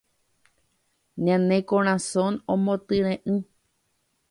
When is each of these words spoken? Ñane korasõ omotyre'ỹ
Ñane 1.25 1.57
korasõ 1.69 2.25
omotyre'ỹ 2.53 3.35